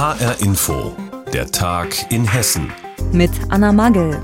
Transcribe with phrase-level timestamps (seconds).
[0.00, 0.96] HR Info,
[1.30, 2.72] der Tag in Hessen.
[3.12, 4.18] Mit Anna Magel.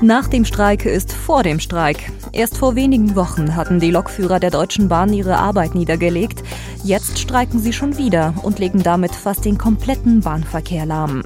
[0.00, 2.10] Nach dem Streik ist vor dem Streik.
[2.32, 6.42] Erst vor wenigen Wochen hatten die Lokführer der Deutschen Bahn ihre Arbeit niedergelegt.
[6.82, 11.24] Jetzt streiken sie schon wieder und legen damit fast den kompletten Bahnverkehr lahm.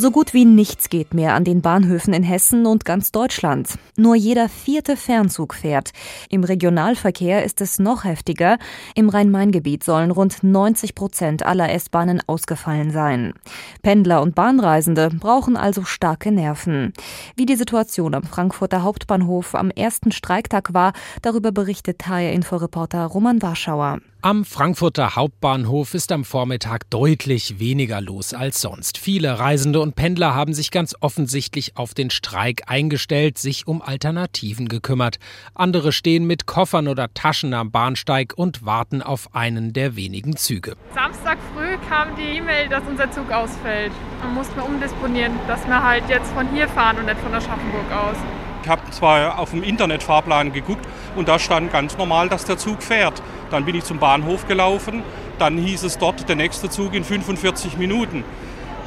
[0.00, 3.74] So gut wie nichts geht mehr an den Bahnhöfen in Hessen und ganz Deutschland.
[3.98, 5.90] Nur jeder vierte Fernzug fährt.
[6.30, 8.56] Im Regionalverkehr ist es noch heftiger.
[8.94, 13.34] Im Rhein-Main-Gebiet sollen rund 90 Prozent aller S-Bahnen ausgefallen sein.
[13.82, 16.94] Pendler und Bahnreisende brauchen also starke Nerven.
[17.36, 24.00] Wie die Situation am Frankfurter Hauptbahnhof am ersten Streiktag war, darüber berichtet HR-Inforeporter Roman Warschauer.
[24.22, 28.98] Am Frankfurter Hauptbahnhof ist am Vormittag deutlich weniger los als sonst.
[28.98, 34.68] Viele Reisende und Pendler haben sich ganz offensichtlich auf den Streik eingestellt, sich um Alternativen
[34.68, 35.18] gekümmert.
[35.54, 40.76] Andere stehen mit Koffern oder Taschen am Bahnsteig und warten auf einen der wenigen Züge.
[40.94, 43.92] Samstag früh kam die E-Mail, dass unser Zug ausfällt.
[44.22, 48.18] Man musste umdisponieren, dass wir halt jetzt von hier fahren und nicht von Aschaffenburg aus.
[48.62, 52.82] Ich habe zwar auf dem Internetfahrplan geguckt und da stand ganz normal, dass der Zug
[52.82, 53.22] fährt.
[53.50, 55.02] Dann bin ich zum Bahnhof gelaufen,
[55.38, 58.24] dann hieß es dort, der nächste Zug in 45 Minuten.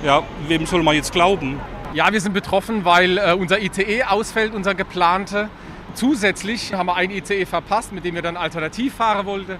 [0.05, 1.59] Ja, wem soll man jetzt glauben?
[1.93, 5.49] Ja, wir sind betroffen, weil äh, unser ICE ausfällt, unser geplante.
[5.93, 9.57] Zusätzlich haben wir ein ICE verpasst, mit dem wir dann alternativ fahren wollten.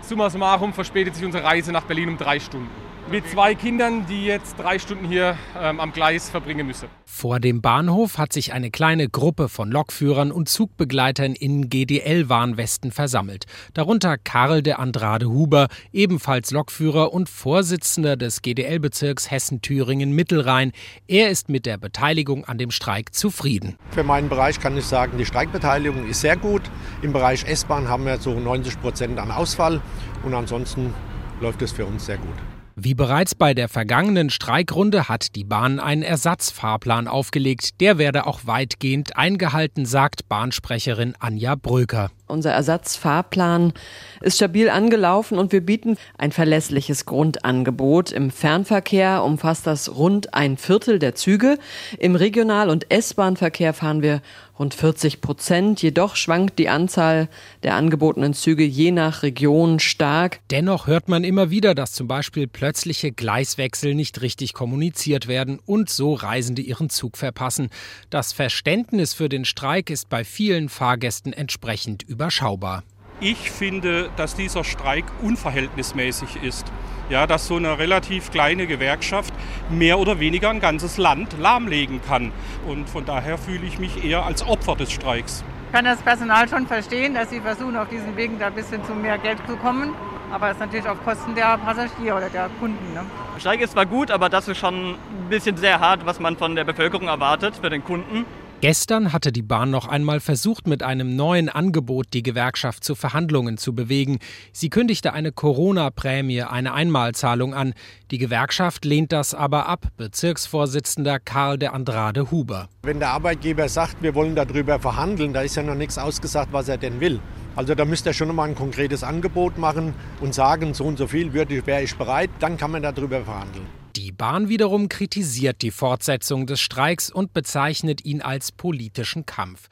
[0.00, 2.81] Summa summarum verspätet sich unsere Reise nach Berlin um drei Stunden
[3.12, 6.88] mit zwei Kindern, die jetzt drei Stunden hier ähm, am Gleis verbringen müssen.
[7.04, 13.44] Vor dem Bahnhof hat sich eine kleine Gruppe von Lokführern und Zugbegleitern in GDL-Warnwesten versammelt.
[13.74, 20.72] Darunter Karl de Andrade Huber, ebenfalls Lokführer und Vorsitzender des GDL-Bezirks Hessen-Thüringen-Mittelrhein.
[21.06, 23.76] Er ist mit der Beteiligung an dem Streik zufrieden.
[23.90, 26.62] Für meinen Bereich kann ich sagen, die Streikbeteiligung ist sehr gut.
[27.02, 29.82] Im Bereich S-Bahn haben wir so 90 Prozent an Ausfall
[30.24, 30.94] und ansonsten
[31.42, 32.36] läuft es für uns sehr gut.
[32.84, 37.80] Wie bereits bei der vergangenen Streikrunde hat die Bahn einen Ersatzfahrplan aufgelegt.
[37.80, 42.10] Der werde auch weitgehend eingehalten, sagt Bahnsprecherin Anja Bröker.
[42.32, 43.74] Unser Ersatzfahrplan
[44.22, 48.10] ist stabil angelaufen und wir bieten ein verlässliches Grundangebot.
[48.10, 51.58] Im Fernverkehr umfasst das rund ein Viertel der Züge.
[51.98, 54.22] Im Regional- und S-Bahn-Verkehr fahren wir
[54.58, 55.82] rund 40 Prozent.
[55.82, 57.28] Jedoch schwankt die Anzahl
[57.64, 60.40] der angebotenen Züge je nach Region stark.
[60.50, 65.90] Dennoch hört man immer wieder, dass zum Beispiel plötzliche Gleiswechsel nicht richtig kommuniziert werden und
[65.90, 67.70] so Reisende ihren Zug verpassen.
[68.08, 72.84] Das Verständnis für den Streik ist bei vielen Fahrgästen entsprechend über überschaubar.
[73.20, 76.66] Ich finde, dass dieser Streik unverhältnismäßig ist.
[77.08, 79.34] Ja, dass so eine relativ kleine Gewerkschaft
[79.70, 82.32] mehr oder weniger ein ganzes Land lahmlegen kann.
[82.66, 85.44] Und von daher fühle ich mich eher als Opfer des Streiks.
[85.66, 88.84] Ich kann das Personal schon verstehen, dass sie versuchen, auf diesen Wegen da ein bisschen
[88.84, 89.90] zu mehr Geld zu kommen.
[90.30, 92.94] Aber es ist natürlich auf Kosten der Passagiere oder der Kunden.
[92.94, 93.04] Ne?
[93.34, 96.36] Der Streik ist zwar gut, aber das ist schon ein bisschen sehr hart, was man
[96.36, 98.24] von der Bevölkerung erwartet, für den Kunden.
[98.62, 103.58] Gestern hatte die Bahn noch einmal versucht, mit einem neuen Angebot die Gewerkschaft zu Verhandlungen
[103.58, 104.20] zu bewegen.
[104.52, 107.74] Sie kündigte eine Corona-Prämie, eine Einmalzahlung an.
[108.12, 112.68] Die Gewerkschaft lehnt das aber ab, Bezirksvorsitzender Karl de Andrade Huber.
[112.84, 116.68] Wenn der Arbeitgeber sagt, wir wollen darüber verhandeln, da ist ja noch nichts ausgesagt, was
[116.68, 117.18] er denn will.
[117.56, 121.08] Also da müsste er schon mal ein konkretes Angebot machen und sagen, so und so
[121.08, 123.81] viel wäre ich bereit, dann kann man darüber verhandeln.
[123.96, 129.68] Die Bahn wiederum kritisiert die Fortsetzung des Streiks und bezeichnet ihn als politischen Kampf.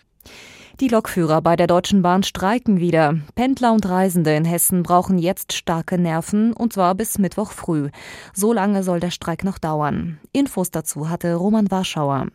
[0.81, 3.19] Die Lokführer bei der Deutschen Bahn streiken wieder.
[3.35, 7.91] Pendler und Reisende in Hessen brauchen jetzt starke Nerven, und zwar bis Mittwoch früh.
[8.35, 10.19] So lange soll der Streik noch dauern.
[10.33, 12.29] Infos dazu hatte Roman Warschauer.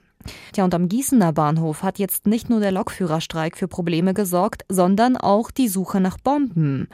[0.52, 5.18] Tja, und am Gießener Bahnhof hat jetzt nicht nur der Lokführerstreik für Probleme gesorgt, sondern
[5.18, 6.88] auch die Suche nach Bomben.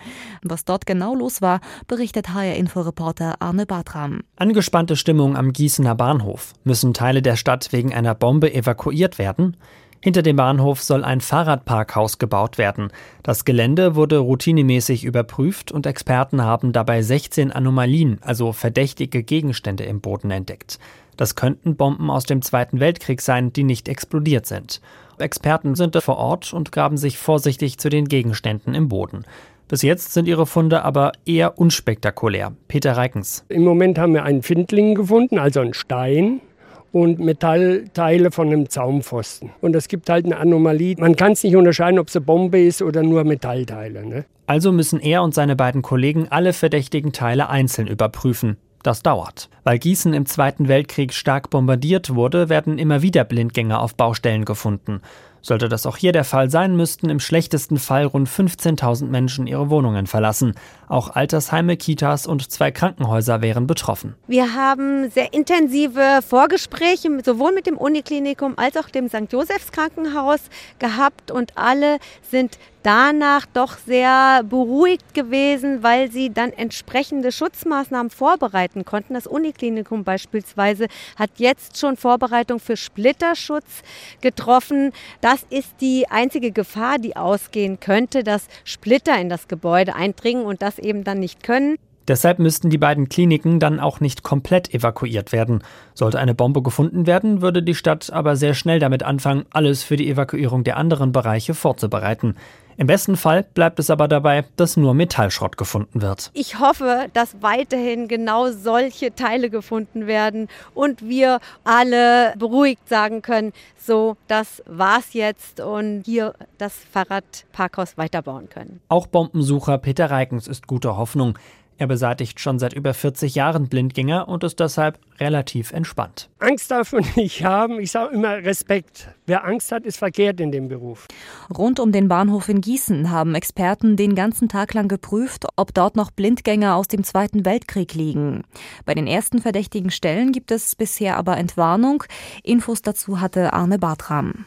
[0.43, 4.21] Was dort genau los war, berichtet HR-Inforeporter Arne Bartram.
[4.35, 6.53] Angespannte Stimmung am Gießener Bahnhof.
[6.63, 9.57] Müssen Teile der Stadt wegen einer Bombe evakuiert werden?
[10.03, 12.91] Hinter dem Bahnhof soll ein Fahrradparkhaus gebaut werden.
[13.21, 20.01] Das Gelände wurde routinemäßig überprüft und Experten haben dabei 16 Anomalien, also verdächtige Gegenstände im
[20.01, 20.79] Boden entdeckt.
[21.17, 24.81] Das könnten Bomben aus dem Zweiten Weltkrieg sein, die nicht explodiert sind.
[25.19, 29.23] Experten sind vor Ort und graben sich vorsichtig zu den Gegenständen im Boden.
[29.67, 32.53] Bis jetzt sind ihre Funde aber eher unspektakulär.
[32.67, 33.45] Peter Reikens.
[33.49, 36.41] Im Moment haben wir einen Findling gefunden, also einen Stein
[36.91, 39.51] und Metallteile von einem Zaumpfosten.
[39.61, 40.95] Und es gibt halt eine Anomalie.
[40.97, 44.05] Man kann es nicht unterscheiden, ob es eine Bombe ist oder nur Metallteile.
[44.05, 44.25] Ne?
[44.47, 48.57] Also müssen er und seine beiden Kollegen alle verdächtigen Teile einzeln überprüfen.
[48.83, 49.49] Das dauert.
[49.63, 55.01] Weil Gießen im Zweiten Weltkrieg stark bombardiert wurde, werden immer wieder Blindgänger auf Baustellen gefunden.
[55.41, 59.69] Sollte das auch hier der Fall sein, müssten im schlechtesten Fall rund 15.000 Menschen ihre
[59.69, 60.53] Wohnungen verlassen.
[60.87, 64.15] Auch Altersheime, Kitas und zwei Krankenhäuser wären betroffen.
[64.27, 69.31] Wir haben sehr intensive Vorgespräche sowohl mit dem Uniklinikum als auch dem St.
[69.31, 70.41] Josephs Krankenhaus
[70.79, 71.97] gehabt und alle
[72.29, 79.13] sind danach doch sehr beruhigt gewesen, weil sie dann entsprechende Schutzmaßnahmen vorbereiten konnten.
[79.13, 83.83] Das Uniklinikum beispielsweise hat jetzt schon Vorbereitung für Splitterschutz
[84.21, 84.91] getroffen.
[85.31, 90.61] Das ist die einzige Gefahr, die ausgehen könnte, dass Splitter in das Gebäude eindringen und
[90.61, 91.77] das eben dann nicht können.
[92.07, 95.63] Deshalb müssten die beiden Kliniken dann auch nicht komplett evakuiert werden.
[95.93, 99.97] Sollte eine Bombe gefunden werden, würde die Stadt aber sehr schnell damit anfangen, alles für
[99.97, 102.35] die Evakuierung der anderen Bereiche vorzubereiten.
[102.77, 106.31] Im besten Fall bleibt es aber dabei, dass nur Metallschrott gefunden wird.
[106.33, 113.53] Ich hoffe, dass weiterhin genau solche Teile gefunden werden und wir alle beruhigt sagen können,
[113.77, 118.79] so, das war's jetzt und hier das Fahrradparkhaus weiterbauen können.
[118.87, 121.37] Auch Bombensucher Peter Reikens ist guter Hoffnung.
[121.81, 126.29] Er beseitigt schon seit über 40 Jahren Blindgänger und ist deshalb relativ entspannt.
[126.37, 127.79] Angst darf man nicht haben.
[127.79, 129.07] Ich sage immer Respekt.
[129.25, 131.07] Wer Angst hat, ist verkehrt in dem Beruf.
[131.51, 135.95] Rund um den Bahnhof in Gießen haben Experten den ganzen Tag lang geprüft, ob dort
[135.95, 138.43] noch Blindgänger aus dem Zweiten Weltkrieg liegen.
[138.85, 142.03] Bei den ersten verdächtigen Stellen gibt es bisher aber Entwarnung.
[142.43, 144.45] Infos dazu hatte Arne Bartram.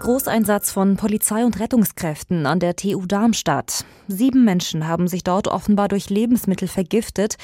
[0.00, 3.84] Großeinsatz von Polizei und Rettungskräften an der TU Darmstadt.
[4.08, 7.36] Sieben Menschen haben sich dort offenbar durch Lebensmittel vergiftet.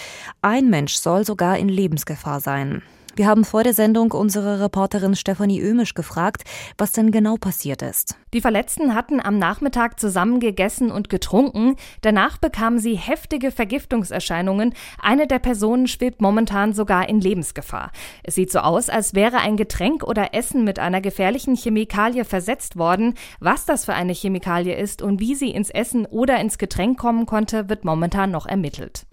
[0.43, 2.82] Ein Mensch soll sogar in Lebensgefahr sein.
[3.14, 6.44] Wir haben vor der Sendung unsere Reporterin Stefanie Ömisch gefragt,
[6.78, 8.16] was denn genau passiert ist.
[8.32, 11.76] Die Verletzten hatten am Nachmittag zusammen gegessen und getrunken.
[12.00, 14.74] Danach bekamen sie heftige Vergiftungserscheinungen.
[14.98, 17.92] Eine der Personen schwebt momentan sogar in Lebensgefahr.
[18.22, 22.78] Es sieht so aus, als wäre ein Getränk oder Essen mit einer gefährlichen Chemikalie versetzt
[22.78, 23.12] worden.
[23.40, 27.26] Was das für eine Chemikalie ist und wie sie ins Essen oder ins Getränk kommen
[27.26, 29.04] konnte, wird momentan noch ermittelt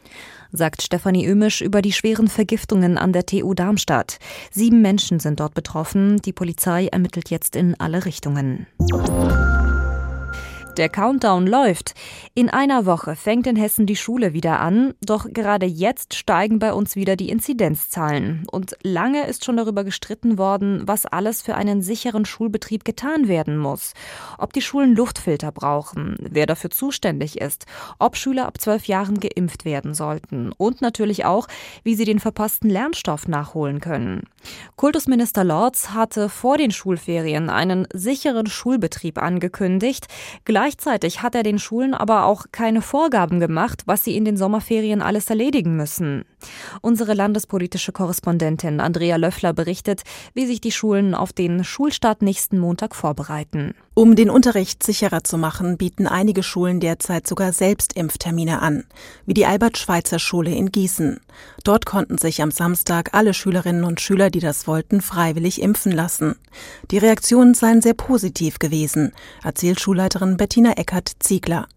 [0.52, 4.20] sagt Stefanie Ömisch über die schweren Vergiftungen an der TU Darmstadt.
[4.52, 6.22] Sieben Menschen sind dort betroffen.
[6.22, 8.68] Die Polizei ermittelt jetzt in alle Richtungen.
[10.80, 11.94] Der Countdown läuft.
[12.36, 16.72] In einer Woche fängt in Hessen die Schule wieder an, doch gerade jetzt steigen bei
[16.72, 18.46] uns wieder die Inzidenzzahlen.
[18.50, 23.58] Und lange ist schon darüber gestritten worden, was alles für einen sicheren Schulbetrieb getan werden
[23.58, 23.92] muss.
[24.38, 27.66] Ob die Schulen Luftfilter brauchen, wer dafür zuständig ist,
[27.98, 31.50] ob Schüler ab zwölf Jahren geimpft werden sollten und natürlich auch,
[31.84, 34.24] wie sie den verpassten Lernstoff nachholen können.
[34.78, 40.08] Kultusminister Lorz hatte vor den Schulferien einen sicheren Schulbetrieb angekündigt.
[40.70, 45.02] Gleichzeitig hat er den Schulen aber auch keine Vorgaben gemacht, was sie in den Sommerferien
[45.02, 46.26] alles erledigen müssen.
[46.82, 50.04] Unsere landespolitische Korrespondentin Andrea Löffler berichtet,
[50.34, 53.74] wie sich die Schulen auf den Schulstart nächsten Montag vorbereiten.
[53.94, 58.86] Um den Unterricht sicherer zu machen, bieten einige Schulen derzeit sogar selbst Impftermine an,
[59.26, 61.20] wie die Albert-Schweitzer-Schule in Gießen.
[61.66, 66.36] Dort konnten sich am Samstag alle Schülerinnen und Schüler, die das wollten, freiwillig impfen lassen.
[66.92, 69.12] Die Reaktionen seien sehr positiv gewesen,
[69.44, 71.68] erzählt Schulleiterin Bettina Eckert-Ziegler.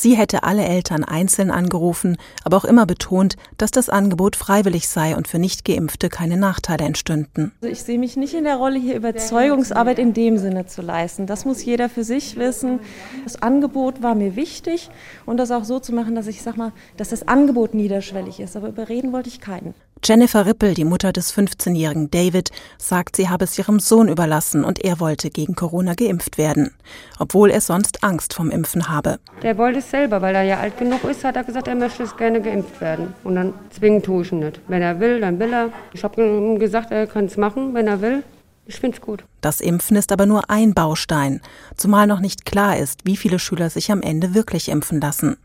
[0.00, 5.16] Sie hätte alle Eltern einzeln angerufen, aber auch immer betont, dass das Angebot freiwillig sei
[5.16, 7.50] und für Nichtgeimpfte keine Nachteile entstünden.
[7.60, 11.26] Also ich sehe mich nicht in der Rolle, hier Überzeugungsarbeit in dem Sinne zu leisten.
[11.26, 12.78] Das muss jeder für sich wissen.
[13.24, 14.88] Das Angebot war mir wichtig
[15.26, 18.56] und das auch so zu machen, dass ich sag mal, dass das Angebot niederschwellig ist.
[18.56, 19.74] Aber überreden wollte ich keinen.
[20.04, 24.84] Jennifer Rippel, die Mutter des 15-jährigen David, sagt, sie habe es ihrem Sohn überlassen und
[24.84, 26.70] er wollte gegen Corona geimpft werden,
[27.18, 29.18] obwohl er sonst Angst vom Impfen habe.
[29.42, 32.16] Der wollte selber, weil er ja alt genug ist, hat er gesagt, er möchte es
[32.16, 33.14] gerne geimpft werden.
[33.24, 34.60] Und dann zwingen tue ich ihn nicht.
[34.68, 35.70] Wenn er will, dann will er.
[35.92, 38.22] Ich habe ihm gesagt, er kann es machen, wenn er will.
[38.66, 39.24] Ich finde es gut.
[39.40, 41.40] Das Impfen ist aber nur ein Baustein,
[41.76, 45.38] zumal noch nicht klar ist, wie viele Schüler sich am Ende wirklich impfen lassen.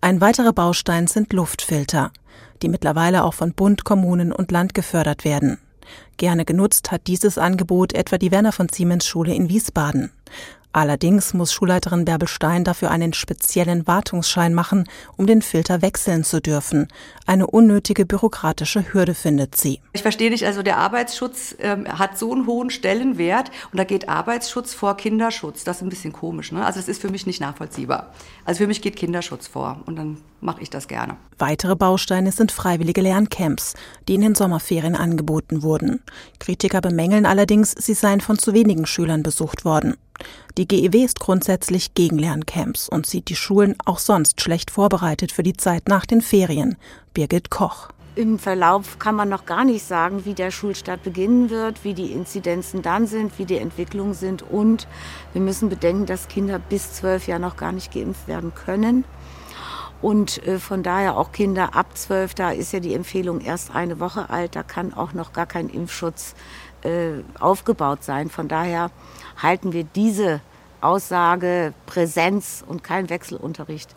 [0.00, 2.12] Ein weiterer Baustein sind Luftfilter
[2.62, 5.58] die mittlerweile auch von Bund, Kommunen und Land gefördert werden.
[6.16, 10.10] Gerne genutzt hat dieses Angebot etwa die Werner von Siemens Schule in Wiesbaden.
[10.72, 16.40] Allerdings muss Schulleiterin Bärbel Stein dafür einen speziellen Wartungsschein machen, um den Filter wechseln zu
[16.40, 16.88] dürfen.
[17.26, 19.80] Eine unnötige bürokratische Hürde findet sie.
[19.92, 24.08] Ich verstehe nicht, also der Arbeitsschutz ähm, hat so einen hohen Stellenwert und da geht
[24.08, 25.64] Arbeitsschutz vor Kinderschutz.
[25.64, 26.52] Das ist ein bisschen komisch.
[26.52, 26.64] Ne?
[26.64, 28.12] Also das ist für mich nicht nachvollziehbar.
[28.44, 31.16] Also für mich geht Kinderschutz vor und dann mache ich das gerne.
[31.38, 33.74] Weitere Bausteine sind freiwillige Lerncamps,
[34.08, 36.02] die in den Sommerferien angeboten wurden.
[36.38, 39.96] Kritiker bemängeln allerdings, sie seien von zu wenigen Schülern besucht worden.
[40.56, 45.44] Die GEW ist grundsätzlich gegen Lerncamps und sieht die Schulen auch sonst schlecht vorbereitet für
[45.44, 46.76] die Zeit nach den Ferien.
[47.14, 47.88] Birgit Koch.
[48.18, 52.10] Im Verlauf kann man noch gar nicht sagen, wie der Schulstart beginnen wird, wie die
[52.10, 54.42] Inzidenzen dann sind, wie die Entwicklungen sind.
[54.42, 54.88] Und
[55.32, 59.04] wir müssen bedenken, dass Kinder bis zwölf ja noch gar nicht geimpft werden können.
[60.00, 63.98] Und äh, von daher auch Kinder ab zwölf, da ist ja die Empfehlung erst eine
[63.98, 66.34] Woche alt, da kann auch noch gar kein Impfschutz
[66.82, 68.30] äh, aufgebaut sein.
[68.30, 68.90] Von daher
[69.36, 70.40] halten wir diese
[70.80, 73.94] Aussage Präsenz und kein Wechselunterricht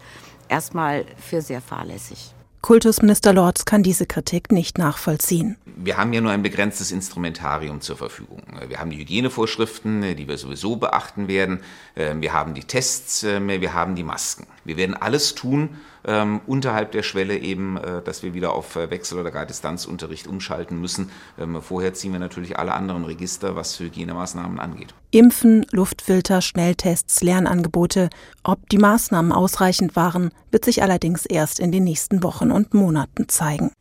[0.47, 2.33] erstmal für sehr fahrlässig.
[2.61, 5.57] Kultusminister Lorz kann diese Kritik nicht nachvollziehen.
[5.65, 8.43] Wir haben ja nur ein begrenztes Instrumentarium zur Verfügung.
[8.67, 11.61] Wir haben die Hygienevorschriften, die wir sowieso beachten werden.
[11.95, 14.45] Ähm, wir haben die Tests, ähm, wir haben die Masken.
[14.63, 15.69] Wir werden alles tun,
[16.05, 20.27] ähm, unterhalb der Schwelle eben, äh, dass wir wieder auf äh, Wechsel- oder gar Distanzunterricht
[20.27, 21.11] umschalten müssen.
[21.39, 24.93] Ähm, vorher ziehen wir natürlich alle anderen Register, was Hygienemaßnahmen angeht.
[25.11, 28.09] Impfen, Luftfilter, Schnelltests, Lernangebote.
[28.43, 33.29] Ob die Maßnahmen ausreichend waren, wird sich allerdings erst in den nächsten Wochen und Monaten
[33.29, 33.71] zeigen.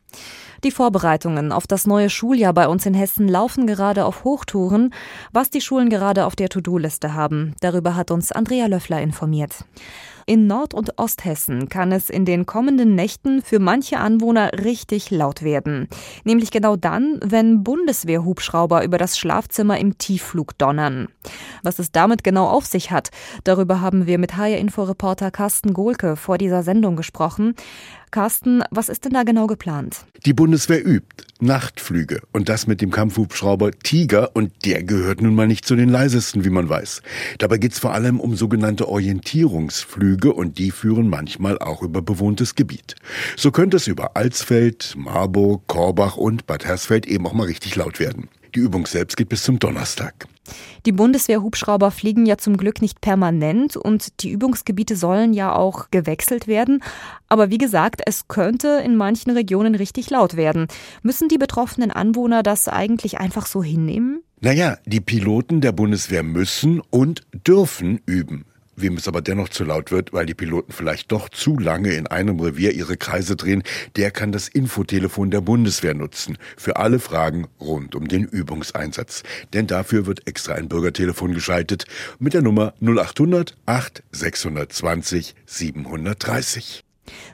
[0.62, 4.92] Die Vorbereitungen auf das neue Schuljahr bei uns in Hessen laufen gerade auf Hochtouren.
[5.32, 9.64] Was die Schulen gerade auf der To-Do-Liste haben, darüber hat uns Andrea Löffler informiert.
[10.26, 15.42] In Nord- und Osthessen kann es in den kommenden Nächten für manche Anwohner richtig laut
[15.42, 15.88] werden.
[16.24, 21.08] Nämlich genau dann, wenn Bundeswehrhubschrauber über das Schlafzimmer im Tiefflug donnern.
[21.62, 23.10] Was es damit genau auf sich hat,
[23.44, 27.54] darüber haben wir mit HR-Info-Reporter Carsten Gohlke vor dieser Sendung gesprochen.
[28.10, 30.04] Carsten, was ist denn da genau geplant?
[30.26, 35.46] Die Bundeswehr übt Nachtflüge und das mit dem Kampfhubschrauber Tiger und der gehört nun mal
[35.46, 37.02] nicht zu den leisesten, wie man weiß.
[37.38, 42.54] Dabei geht es vor allem um sogenannte Orientierungsflüge und die führen manchmal auch über bewohntes
[42.54, 42.96] Gebiet.
[43.36, 48.00] So könnte es über Alsfeld, Marburg, Korbach und Bad Hersfeld eben auch mal richtig laut
[48.00, 48.28] werden.
[48.54, 50.26] Die Übung selbst geht bis zum Donnerstag.
[50.84, 56.48] Die Bundeswehrhubschrauber fliegen ja zum Glück nicht permanent und die Übungsgebiete sollen ja auch gewechselt
[56.48, 56.82] werden.
[57.28, 60.66] Aber wie gesagt, es könnte in manchen Regionen richtig laut werden.
[61.02, 64.22] Müssen die betroffenen Anwohner das eigentlich einfach so hinnehmen?
[64.40, 68.46] Naja, die Piloten der Bundeswehr müssen und dürfen üben.
[68.80, 72.06] Wem es aber dennoch zu laut wird, weil die Piloten vielleicht doch zu lange in
[72.06, 73.62] einem Revier ihre Kreise drehen,
[73.96, 76.38] der kann das Infotelefon der Bundeswehr nutzen.
[76.56, 79.22] Für alle Fragen rund um den Übungseinsatz.
[79.52, 81.86] Denn dafür wird extra ein Bürgertelefon geschaltet
[82.18, 86.84] mit der Nummer 0800 8 620 730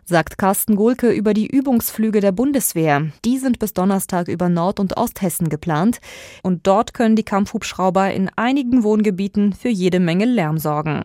[0.05, 3.11] sagt Carsten Gohlke über die Übungsflüge der Bundeswehr.
[3.25, 6.01] Die sind bis Donnerstag über Nord- und Osthessen geplant.
[6.43, 11.05] Und dort können die Kampfhubschrauber in einigen Wohngebieten für jede Menge Lärm sorgen.